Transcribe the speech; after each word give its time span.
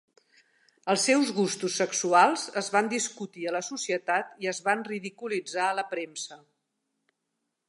Els 0.93 1.03
seus 1.09 1.29
gustos 1.39 1.75
sexuals 1.81 2.47
es 2.63 2.71
van 2.77 2.91
discutir 2.95 3.47
a 3.51 3.55
la 3.59 3.63
societat 3.71 4.35
i 4.47 4.53
es 4.55 4.65
van 4.71 4.85
ridiculitzar 4.91 5.69
a 5.71 5.81
la 5.83 5.89
premsa. 5.97 6.45